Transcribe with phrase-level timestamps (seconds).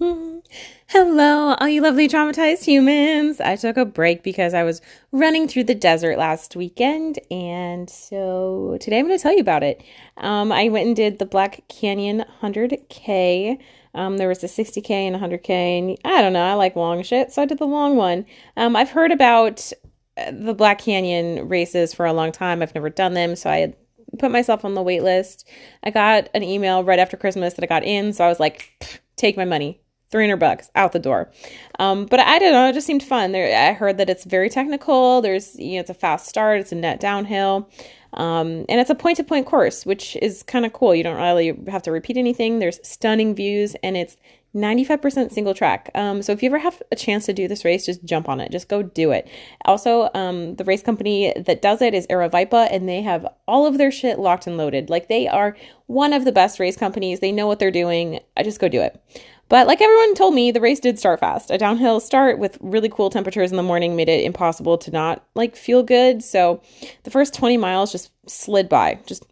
[0.00, 3.40] Hello, all you lovely traumatized humans.
[3.40, 8.78] I took a break because I was running through the desert last weekend, and so
[8.80, 9.82] today I'm going to tell you about it.
[10.16, 13.58] Um, I went and did the Black Canyon 100K.
[13.92, 17.32] Um, there was a 60K and 100K, and I don't know, I like long shit,
[17.32, 18.24] so I did the long one.
[18.56, 19.72] Um, I've heard about
[20.16, 22.62] uh, the Black Canyon races for a long time.
[22.62, 23.74] I've never done them, so I
[24.20, 25.46] put myself on the wait list.
[25.82, 29.02] I got an email right after Christmas that I got in, so I was like,
[29.16, 29.80] take my money
[30.10, 31.30] 300 bucks out the door.
[31.78, 33.32] Um, but I don't know, it just seemed fun.
[33.32, 35.20] There, I heard that it's very technical.
[35.20, 37.68] There's, you know, it's a fast start, it's a net downhill.
[38.14, 40.94] Um, and it's a point to point course, which is kind of cool.
[40.94, 42.58] You don't really have to repeat anything.
[42.58, 44.16] There's stunning views and it's
[44.54, 45.90] 95% single track.
[45.94, 48.40] Um, so if you ever have a chance to do this race, just jump on
[48.40, 48.50] it.
[48.50, 49.28] Just go do it.
[49.66, 53.76] Also, um, the race company that does it is Aravaipa, and they have all of
[53.76, 54.88] their shit locked and loaded.
[54.88, 57.20] Like they are one of the best race companies.
[57.20, 58.20] They know what they're doing.
[58.36, 59.00] I just go do it.
[59.48, 61.50] But like everyone told me, the race did start fast.
[61.50, 65.24] A downhill start with really cool temperatures in the morning made it impossible to not
[65.34, 66.22] like feel good.
[66.22, 66.62] So
[67.04, 68.98] the first 20 miles just slid by.
[69.06, 69.24] Just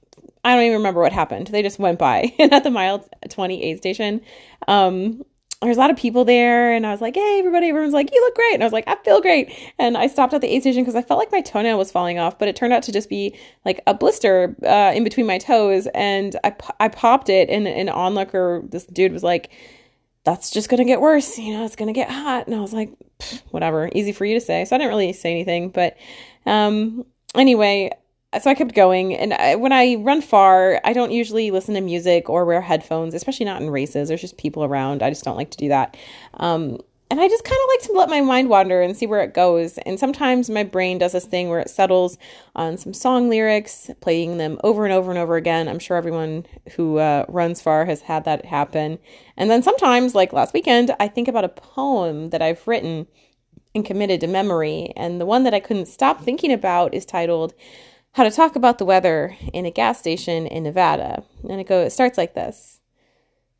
[0.44, 1.48] I don't even remember what happened.
[1.48, 2.33] They just went by.
[2.39, 4.22] And at the mile 20 aid station,
[4.69, 5.22] um,
[5.62, 7.69] there's a lot of people there and I was like, hey, everybody.
[7.69, 8.55] Everyone's like, you look great.
[8.55, 9.53] And I was like, I feel great.
[9.78, 12.19] And I stopped at the aid station because I felt like my toenail was falling
[12.19, 15.39] off, but it turned out to just be like a blister uh, in between my
[15.39, 15.89] toes.
[15.94, 19.50] And I, I popped it and an onlooker, this dude was like,
[20.27, 21.38] that's just going to get worse.
[21.38, 22.46] You know, it's going to get hot.
[22.46, 22.91] And I was like,
[23.52, 24.64] whatever, easy for you to say.
[24.64, 25.70] So I didn't really say anything.
[25.70, 25.96] But
[26.44, 27.92] um, anyway,
[28.42, 29.14] so I kept going.
[29.14, 33.14] And I, when I run far, I don't usually listen to music or wear headphones,
[33.14, 34.08] especially not in races.
[34.08, 35.00] There's just people around.
[35.00, 35.97] I just don't like to do that.
[36.34, 36.78] Um,
[37.09, 39.33] and I just kind of like to let my mind wander and see where it
[39.33, 39.79] goes.
[39.79, 42.19] And sometimes my brain does this thing where it settles
[42.57, 45.69] on some song lyrics, playing them over and over and over again.
[45.69, 48.99] I'm sure everyone who uh, runs far has had that happen.
[49.37, 53.07] And then sometimes, like last weekend, I think about a poem that I've written
[53.73, 54.93] and committed to memory.
[54.97, 57.55] And the one that I couldn't stop thinking about is titled
[58.12, 61.22] How to Talk About the Weather in a Gas Station in Nevada.
[61.49, 62.81] And it goes, it starts like this.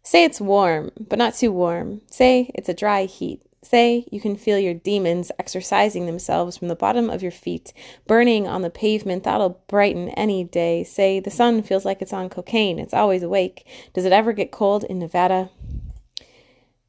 [0.07, 2.01] Say it's warm, but not too warm.
[2.09, 3.43] Say it's a dry heat.
[3.61, 7.73] Say you can feel your demons exercising themselves from the bottom of your feet,
[8.07, 9.25] burning on the pavement.
[9.25, 10.85] That'll brighten any day.
[10.85, 12.79] Say the sun feels like it's on cocaine.
[12.79, 13.67] It's always awake.
[13.95, 15.51] Does it ever get cold in Nevada?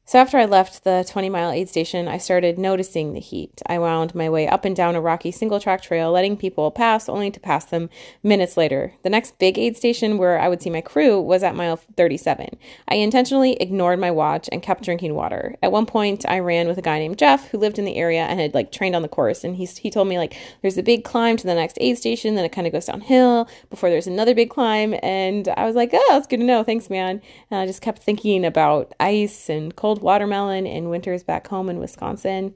[0.08, 3.60] So after I left the 20 mile aid station, I started noticing the heat.
[3.66, 7.10] I wound my way up and down a rocky single track trail, letting people pass
[7.10, 7.90] only to pass them
[8.22, 8.94] minutes later.
[9.02, 12.56] The next big aid station where I would see my crew was at mile 37.
[12.88, 15.56] I intentionally ignored my watch and kept drinking water.
[15.62, 18.22] At one point, I ran with a guy named Jeff who lived in the area
[18.22, 19.44] and had like trained on the course.
[19.44, 22.34] And he, he told me like there's a big climb to the next aid station,
[22.34, 24.94] then it kind of goes downhill before there's another big climb.
[25.02, 26.64] And I was like, oh, that's good to know.
[26.64, 27.20] Thanks, man.
[27.50, 31.78] And I just kept thinking about ice and cold watermelon in winters back home in
[31.78, 32.54] Wisconsin.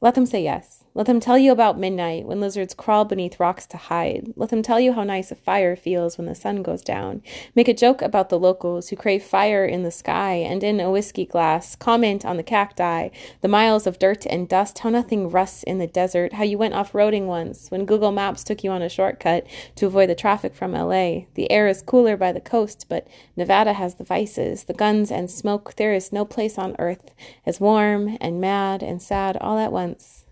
[0.00, 0.84] Let them say yes.
[0.98, 4.32] Let them tell you about midnight when lizards crawl beneath rocks to hide.
[4.34, 7.22] Let them tell you how nice a fire feels when the sun goes down.
[7.54, 10.90] Make a joke about the locals who crave fire in the sky and in a
[10.90, 11.76] whiskey glass.
[11.76, 13.10] Comment on the cacti,
[13.42, 16.74] the miles of dirt and dust, how nothing rusts in the desert, how you went
[16.74, 20.52] off roading once when Google Maps took you on a shortcut to avoid the traffic
[20.52, 21.26] from LA.
[21.34, 23.06] The air is cooler by the coast, but
[23.36, 25.76] Nevada has the vices, the guns and smoke.
[25.76, 27.12] There is no place on earth
[27.46, 30.24] as warm and mad and sad all at once.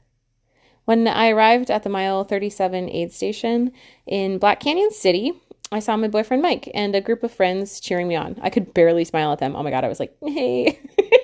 [0.87, 3.73] When I arrived at the mile 37 aid station
[4.07, 5.33] in Black Canyon City,
[5.73, 8.39] I saw my boyfriend Mike and a group of friends cheering me on.
[8.41, 9.57] I could barely smile at them.
[9.57, 10.81] Oh my God, I was like, hey.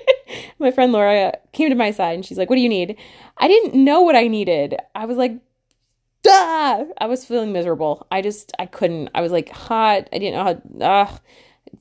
[0.59, 2.97] my friend Laura came to my side and she's like, what do you need?
[3.37, 4.75] I didn't know what I needed.
[4.93, 5.39] I was like,
[6.23, 6.85] Duh!
[6.97, 8.07] I was feeling miserable.
[8.09, 9.09] I just, I couldn't.
[9.13, 10.07] I was like hot.
[10.13, 10.43] I didn't know
[10.79, 11.21] how, ugh.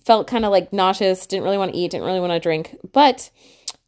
[0.04, 1.26] Felt kind of like nauseous.
[1.26, 1.92] Didn't really want to eat.
[1.92, 2.76] Didn't really want to drink.
[2.92, 3.30] But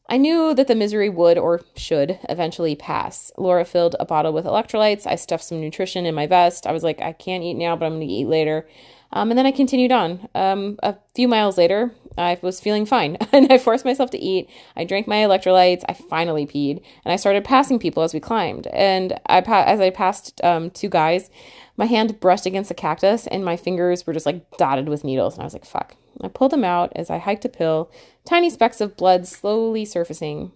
[0.09, 3.32] I knew that the misery would or should eventually pass.
[3.38, 5.06] Laura filled a bottle with electrolytes.
[5.06, 6.66] I stuffed some nutrition in my vest.
[6.66, 8.69] I was like, I can't eat now, but I'm going to eat later.
[9.12, 10.28] Um, and then I continued on.
[10.34, 14.50] Um, a few miles later, I was feeling fine and I forced myself to eat.
[14.76, 15.84] I drank my electrolytes.
[15.88, 18.67] I finally peed and I started passing people as we climbed.
[18.69, 21.31] And I pa- as I passed um, two guys,
[21.76, 25.34] my hand brushed against a cactus and my fingers were just like dotted with needles.
[25.34, 25.96] And I was like, fuck.
[26.20, 27.90] I pulled them out as I hiked a uphill,
[28.25, 30.53] tiny specks of blood slowly surfacing.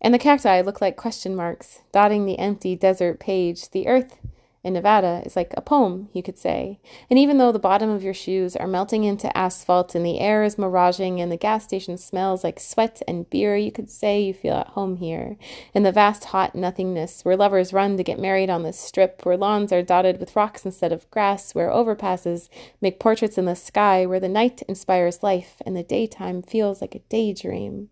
[0.00, 3.70] And the cacti looked like question marks, dotting the empty desert page.
[3.70, 4.18] The earth
[4.64, 6.78] in Nevada is like a poem, you could say.
[7.10, 10.44] And even though the bottom of your shoes are melting into asphalt and the air
[10.44, 14.32] is miraging and the gas station smells like sweat and beer, you could say you
[14.32, 15.36] feel at home here.
[15.74, 19.36] In the vast hot nothingness, where lovers run to get married on the strip, where
[19.36, 22.48] lawns are dotted with rocks instead of grass, where overpasses
[22.80, 26.94] make portraits in the sky, where the night inspires life and the daytime feels like
[26.94, 27.88] a daydream.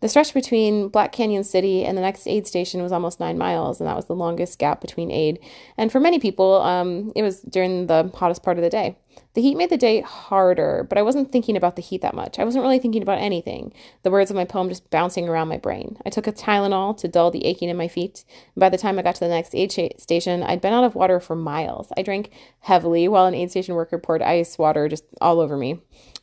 [0.00, 3.80] The stretch between Black Canyon City and the next aid station was almost nine miles,
[3.80, 5.38] and that was the longest gap between aid.
[5.76, 8.96] And for many people, um, it was during the hottest part of the day.
[9.34, 12.38] The heat made the day harder, but I wasn't thinking about the heat that much.
[12.38, 13.74] I wasn't really thinking about anything.
[14.02, 15.98] The words of my poem just bouncing around my brain.
[16.06, 18.24] I took a Tylenol to dull the aching in my feet.
[18.54, 19.70] And by the time I got to the next aid
[20.00, 21.92] station, I'd been out of water for miles.
[21.96, 22.30] I drank
[22.60, 25.80] heavily while an aid station worker poured ice water just all over me.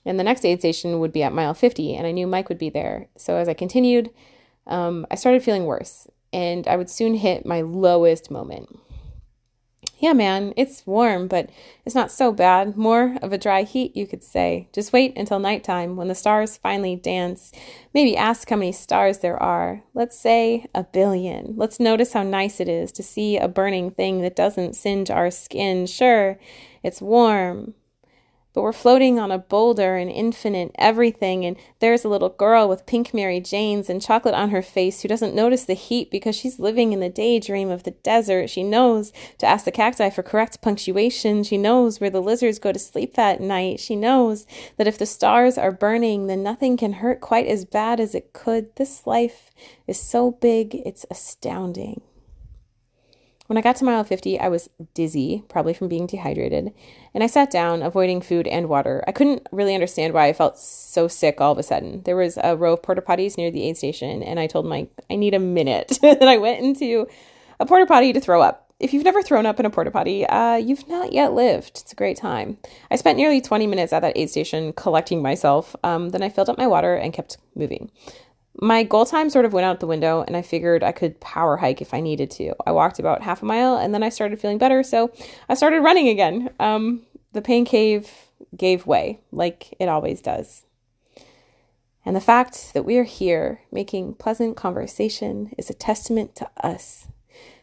[0.07, 2.57] And the next aid station would be at mile 50, and I knew Mike would
[2.57, 3.09] be there.
[3.17, 4.09] So as I continued,
[4.65, 8.79] um, I started feeling worse, and I would soon hit my lowest moment.
[9.99, 11.49] Yeah, man, it's warm, but
[11.83, 12.77] it's not so bad.
[12.77, 14.69] More of a dry heat, you could say.
[14.71, 17.51] Just wait until nighttime when the stars finally dance.
[17.93, 19.83] Maybe ask how many stars there are.
[19.93, 21.55] Let's say a billion.
[21.57, 25.31] Let's notice how nice it is to see a burning thing that doesn't singe our
[25.31, 25.87] skin.
[25.87, 26.39] Sure,
[26.83, 27.73] it's warm,
[28.57, 32.87] but we're floating on a boulder in infinite everything, and there's a little girl with
[32.87, 36.57] pink Mary Janes and chocolate on her face who doesn't notice the heat because she's
[36.57, 38.49] living in the daydream of the desert.
[38.49, 41.43] She knows to ask the cacti for correct punctuation.
[41.43, 43.79] She knows where the lizards go to sleep that night.
[43.79, 47.99] She knows that if the stars are burning, then nothing can hurt quite as bad
[47.99, 48.75] as it could.
[48.75, 49.51] This life
[49.85, 52.01] is so big, it's astounding.
[53.47, 56.73] When I got to mile 50, I was dizzy, probably from being dehydrated,
[57.13, 59.05] and I sat down, avoiding food and water.
[59.07, 62.01] I couldn't really understand why I felt so sick all of a sudden.
[62.03, 64.91] There was a row of porta potties near the aid station, and I told Mike,
[65.09, 65.97] I need a minute.
[66.01, 67.07] then I went into
[67.57, 68.65] a porta potty to throw up.
[68.81, 71.79] If you've never thrown up in a porta potty, uh, you've not yet lived.
[71.81, 72.57] It's a great time.
[72.91, 75.73] I spent nearly 20 minutes at that aid station collecting myself.
[75.83, 77.89] Um, then I filled up my water and kept moving.
[78.59, 81.57] My goal time sort of went out the window, and I figured I could power
[81.57, 82.53] hike if I needed to.
[82.65, 85.11] I walked about half a mile, and then I started feeling better, so
[85.47, 86.49] I started running again.
[86.59, 88.09] Um, the pain cave
[88.55, 90.65] gave way, like it always does.
[92.03, 97.09] And the fact that we are here making pleasant conversation is a testament to us.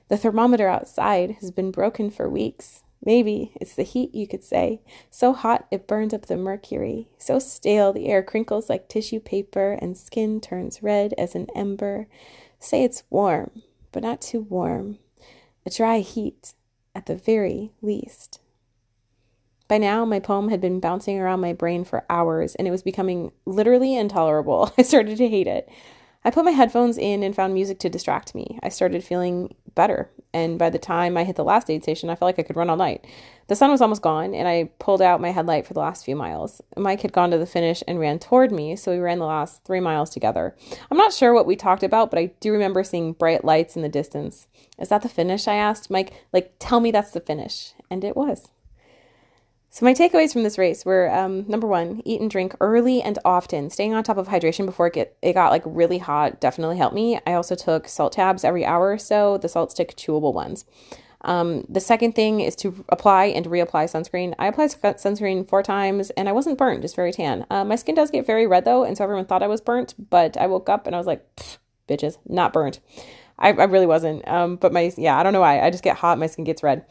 [0.08, 2.84] The thermometer outside has been broken for weeks.
[3.04, 4.80] Maybe it's the heat, you could say.
[5.10, 7.08] So hot it burns up the mercury.
[7.18, 12.06] So stale the air crinkles like tissue paper and skin turns red as an ember.
[12.58, 13.62] Say it's warm,
[13.92, 14.98] but not too warm.
[15.66, 16.54] A dry heat,
[16.94, 18.40] at the very least.
[19.66, 22.82] By now, my poem had been bouncing around my brain for hours, and it was
[22.82, 24.72] becoming literally intolerable.
[24.78, 25.68] I started to hate it.
[26.24, 28.58] I put my headphones in and found music to distract me.
[28.62, 32.14] I started feeling better, and by the time I hit the last aid station, I
[32.14, 33.04] felt like I could run all night.
[33.48, 36.16] The sun was almost gone, and I pulled out my headlight for the last few
[36.16, 36.62] miles.
[36.78, 39.64] Mike had gone to the finish and ran toward me, so we ran the last
[39.64, 40.56] three miles together.
[40.90, 43.82] I'm not sure what we talked about, but I do remember seeing bright lights in
[43.82, 44.46] the distance.
[44.78, 45.46] Is that the finish?
[45.46, 46.14] I asked Mike.
[46.32, 47.74] Like, tell me that's the finish.
[47.90, 48.48] And it was.
[49.74, 53.18] So, my takeaways from this race were um, number one, eat and drink early and
[53.24, 53.70] often.
[53.70, 56.94] Staying on top of hydration before it, get, it got like really hot definitely helped
[56.94, 57.18] me.
[57.26, 60.64] I also took salt tabs every hour or so, the salt stick chewable ones.
[61.22, 64.32] Um, the second thing is to apply and reapply sunscreen.
[64.38, 67.44] I applied sunscreen four times and I wasn't burnt, just very tan.
[67.50, 69.94] Uh, my skin does get very red though, and so everyone thought I was burnt,
[70.08, 71.26] but I woke up and I was like,
[71.88, 72.78] bitches, not burnt.
[73.40, 74.28] I, I really wasn't.
[74.28, 75.60] Um, but my, yeah, I don't know why.
[75.60, 76.84] I just get hot, my skin gets red.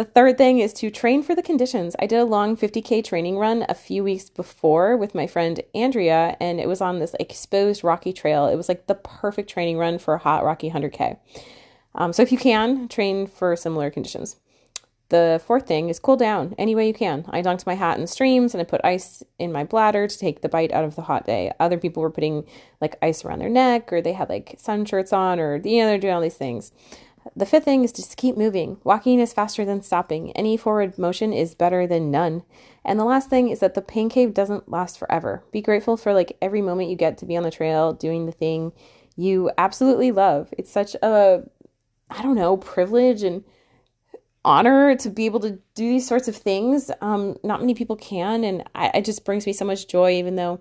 [0.00, 1.94] The third thing is to train for the conditions.
[1.98, 6.38] I did a long 50K training run a few weeks before with my friend Andrea,
[6.40, 8.46] and it was on this exposed rocky trail.
[8.46, 11.18] It was like the perfect training run for a hot, rocky 100K.
[11.94, 14.36] Um, so if you can, train for similar conditions.
[15.10, 17.26] The fourth thing is cool down any way you can.
[17.28, 20.40] I dunked my hat in streams and I put ice in my bladder to take
[20.40, 21.52] the bite out of the hot day.
[21.60, 22.46] Other people were putting
[22.80, 25.88] like ice around their neck or they had like sun shirts on or, you know,
[25.88, 26.70] they're doing all these things.
[27.36, 28.78] The fifth thing is just keep moving.
[28.84, 30.32] Walking is faster than stopping.
[30.32, 32.42] Any forward motion is better than none.
[32.84, 35.44] And the last thing is that the pain cave doesn't last forever.
[35.52, 38.32] Be grateful for like every moment you get to be on the trail doing the
[38.32, 38.72] thing
[39.16, 40.52] you absolutely love.
[40.56, 41.44] It's such a
[42.10, 43.44] I don't know, privilege and
[44.44, 46.90] honor to be able to do these sorts of things.
[47.00, 50.36] Um, not many people can, and I, it just brings me so much joy, even
[50.36, 50.60] though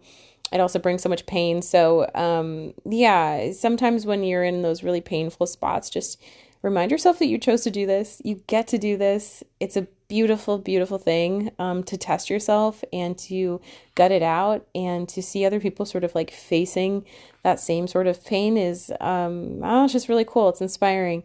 [0.52, 1.62] it also brings so much pain.
[1.62, 6.22] So, um, yeah, sometimes when you're in those really painful spots, just
[6.62, 8.22] remind yourself that you chose to do this.
[8.24, 9.44] You get to do this.
[9.60, 13.62] It's a beautiful, beautiful thing um, to test yourself and to
[13.96, 17.06] gut it out and to see other people sort of like facing
[17.44, 20.50] that same sort of pain is, um, oh, it's just really cool.
[20.50, 21.24] It's inspiring.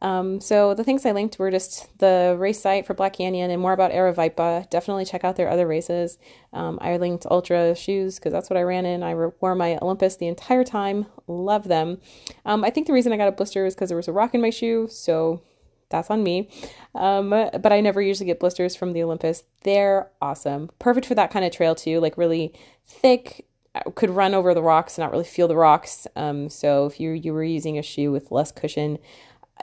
[0.00, 3.60] Um, so the things I linked were just the race site for Black Canyon and
[3.60, 4.70] more about Aravaipa.
[4.70, 6.18] Definitely check out their other races.
[6.52, 9.02] Um, I linked Altra shoes because that's what I ran in.
[9.02, 11.06] I wore my Olympus the entire time.
[11.26, 11.98] Love them.
[12.44, 14.34] Um, I think the reason I got a blister is because there was a rock
[14.34, 14.86] in my shoe.
[14.88, 15.42] So
[15.90, 16.48] that's on me.
[16.94, 19.44] Um, but I never usually get blisters from the Olympus.
[19.62, 20.70] They're awesome.
[20.78, 22.54] Perfect for that kind of trail too, like really
[22.86, 23.46] thick,
[23.94, 26.06] could run over the rocks and not really feel the rocks.
[26.16, 28.98] Um, so if you you were using a shoe with less cushion,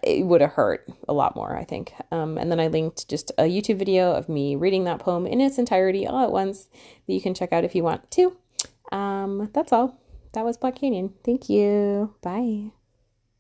[0.04, 1.94] it would have hurt a lot more, I think.
[2.12, 5.42] Um, and then I linked just a YouTube video of me reading that poem in
[5.42, 6.70] its entirety all at once
[7.08, 8.36] that you can check out if you want to.
[8.92, 10.00] Um, that's all.
[10.34, 11.14] That was Black Canyon.
[11.24, 12.14] Thank you.
[12.22, 12.72] Bye.